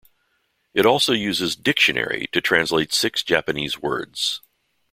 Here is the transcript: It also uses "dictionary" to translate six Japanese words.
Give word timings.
It 0.73 0.83
also 0.83 1.13
uses 1.13 1.55
"dictionary" 1.55 2.27
to 2.31 2.41
translate 2.41 2.91
six 2.91 3.21
Japanese 3.21 3.79
words. 3.79 4.41